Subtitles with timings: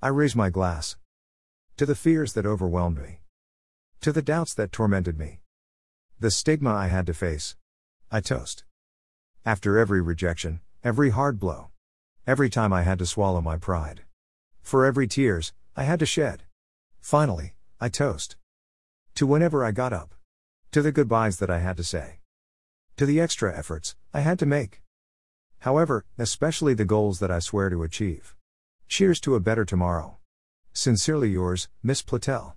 [0.00, 0.96] I raise my glass.
[1.76, 3.18] To the fears that overwhelmed me.
[4.02, 5.40] To the doubts that tormented me.
[6.20, 7.56] The stigma I had to face.
[8.08, 8.62] I toast.
[9.44, 11.70] After every rejection, every hard blow.
[12.28, 14.02] Every time I had to swallow my pride.
[14.62, 16.44] For every tears, I had to shed.
[17.00, 18.36] Finally, I toast.
[19.16, 20.14] To whenever I got up.
[20.70, 22.20] To the goodbyes that I had to say.
[22.98, 24.80] To the extra efforts I had to make.
[25.60, 28.36] However, especially the goals that I swear to achieve.
[28.88, 30.16] Cheers to a better tomorrow.
[30.72, 32.54] Sincerely yours, Miss Platel.